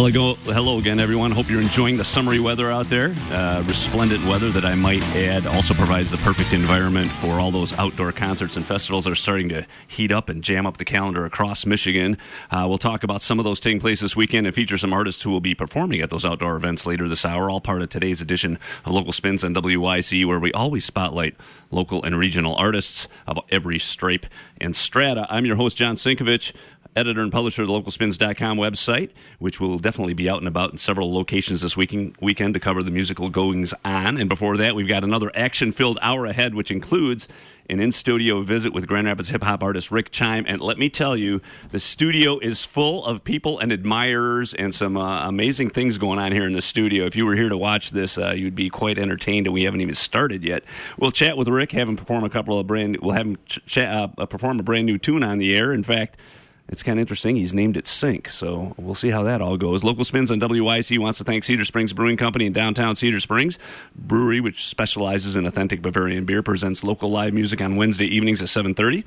[0.00, 1.32] Hello, hello again, everyone.
[1.32, 3.16] Hope you're enjoying the summery weather out there.
[3.32, 7.76] Uh, resplendent weather that I might add also provides the perfect environment for all those
[7.80, 11.24] outdoor concerts and festivals that are starting to heat up and jam up the calendar
[11.24, 12.16] across Michigan.
[12.48, 15.20] Uh, we'll talk about some of those taking place this weekend and feature some artists
[15.22, 17.50] who will be performing at those outdoor events later this hour.
[17.50, 21.34] All part of today's edition of Local Spins on WYCE, where we always spotlight
[21.72, 24.26] local and regional artists of every stripe
[24.60, 25.26] and strata.
[25.28, 26.52] I'm your host, John Sinkevics
[26.98, 30.76] editor and publisher of the localspins.com website, which will definitely be out and about in
[30.76, 34.16] several locations this weekend, weekend to cover the musical goings on.
[34.18, 37.28] And before that, we've got another action filled hour ahead, which includes
[37.70, 40.44] an in studio visit with Grand Rapids hip hop artist Rick Chyme.
[40.46, 41.40] And let me tell you,
[41.70, 46.32] the studio is full of people and admirers and some uh, amazing things going on
[46.32, 47.04] here in the studio.
[47.04, 49.82] If you were here to watch this, uh, you'd be quite entertained, and we haven't
[49.82, 50.64] even started yet.
[50.98, 52.98] We'll chat with Rick, have him perform a couple of brand.
[53.02, 55.72] We'll have him ch- uh, perform a brand new tune on the air.
[55.72, 56.16] In fact
[56.68, 57.36] it's kind of interesting.
[57.36, 59.82] He's named it Sync, so we'll see how that all goes.
[59.82, 63.58] Local Spins on WYCE wants to thank Cedar Springs Brewing Company in downtown Cedar Springs.
[63.96, 68.48] Brewery, which specializes in authentic Bavarian beer, presents local live music on Wednesday evenings at
[68.48, 69.04] 7.30.